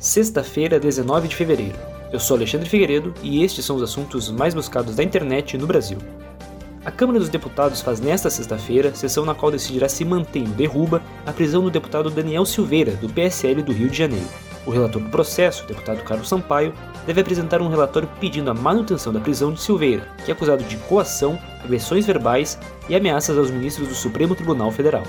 [0.00, 1.78] Sexta-feira, 19 de fevereiro.
[2.10, 5.98] Eu sou Alexandre Figueiredo e estes são os assuntos mais buscados da internet no Brasil.
[6.86, 11.02] A Câmara dos Deputados faz nesta sexta-feira sessão na qual decidirá se mantém ou derruba
[11.26, 14.24] a prisão do deputado Daniel Silveira, do PSL do Rio de Janeiro.
[14.64, 16.72] O relator do processo, deputado Carlos Sampaio,
[17.06, 20.78] deve apresentar um relatório pedindo a manutenção da prisão de Silveira, que é acusado de
[20.78, 25.02] coação, agressões verbais e ameaças aos ministros do Supremo Tribunal Federal.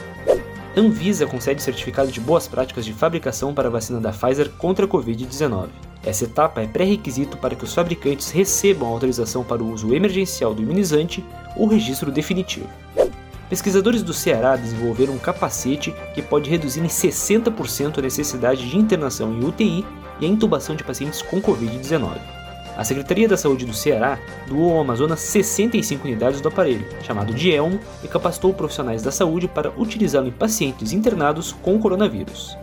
[0.75, 4.87] Anvisa concede certificado de boas práticas de fabricação para a vacina da Pfizer contra a
[4.87, 5.67] Covid-19.
[6.01, 10.53] Essa etapa é pré-requisito para que os fabricantes recebam a autorização para o uso emergencial
[10.53, 11.23] do imunizante
[11.57, 12.69] ou registro definitivo.
[13.49, 19.33] Pesquisadores do Ceará desenvolveram um capacete que pode reduzir em 60% a necessidade de internação
[19.33, 19.85] em UTI
[20.21, 22.40] e a intubação de pacientes com Covid-19.
[22.77, 27.51] A Secretaria da Saúde do Ceará doou ao Amazonas 65 unidades do aparelho, chamado de
[27.51, 32.57] Elmo, e capacitou profissionais da saúde para utilizá-lo em pacientes internados com coronavírus.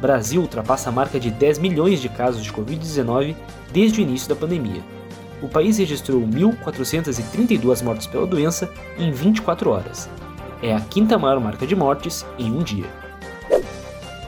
[0.00, 3.34] Brasil ultrapassa a marca de 10 milhões de casos de Covid-19
[3.72, 4.82] desde o início da pandemia.
[5.42, 10.08] O país registrou 1.432 mortes pela doença em 24 horas.
[10.62, 13.05] É a quinta maior marca de mortes em um dia.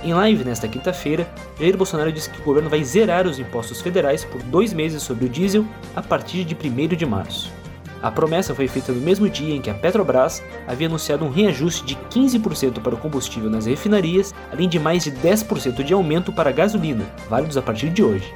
[0.02, 4.24] Em live nesta quinta-feira, Jair Bolsonaro disse que o governo vai zerar os impostos federais
[4.24, 7.52] por dois meses sobre o diesel a partir de 1 de março.
[8.00, 11.84] A promessa foi feita no mesmo dia em que a Petrobras havia anunciado um reajuste
[11.84, 16.50] de 15% para o combustível nas refinarias, além de mais de 10% de aumento para
[16.50, 18.32] a gasolina, válidos a partir de hoje.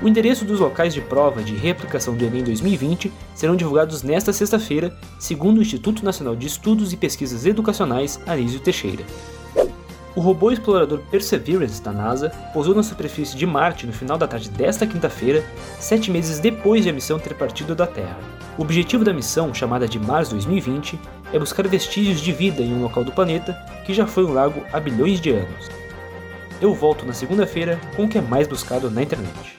[0.00, 4.96] O endereço dos locais de prova de reaplicação do Enem 2020 serão divulgados nesta sexta-feira,
[5.18, 9.04] segundo o Instituto Nacional de Estudos e Pesquisas Educacionais Anísio Teixeira.
[10.16, 14.48] O robô explorador Perseverance da NASA pousou na superfície de Marte no final da tarde
[14.48, 15.44] desta quinta-feira,
[15.80, 18.16] sete meses depois de a missão ter partido da Terra.
[18.56, 21.00] O objetivo da missão, chamada de Mars 2020,
[21.32, 23.54] é buscar vestígios de vida em um local do planeta
[23.84, 25.68] que já foi um lago há bilhões de anos.
[26.60, 29.58] Eu volto na segunda-feira com o que é mais buscado na internet.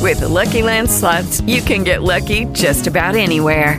[0.00, 3.78] With the Lucky Land slots, you can get lucky just about anywhere.